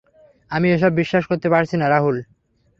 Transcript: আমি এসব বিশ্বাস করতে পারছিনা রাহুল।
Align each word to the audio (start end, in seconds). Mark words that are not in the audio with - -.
আমি 0.51 0.67
এসব 0.71 0.91
বিশ্বাস 0.99 1.23
করতে 1.27 1.47
পারছিনা 1.49 1.85
রাহুল। 1.87 2.17